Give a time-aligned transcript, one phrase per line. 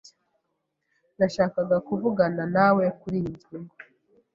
[1.17, 3.75] Nashakaga kuvugana nawe kuriyi ngingo.